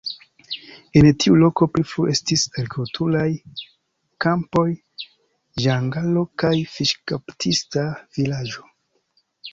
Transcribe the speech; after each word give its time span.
En 0.99 1.07
tiu 1.23 1.35
loko 1.41 1.65
pli 1.73 1.83
frue 1.89 2.13
estis 2.17 2.45
agrikulturaj 2.53 3.27
kampoj, 4.27 4.65
ĝangalo 5.67 6.25
kaj 6.45 6.53
fiŝkaptista 6.73 7.85
vilaĝo. 8.19 8.67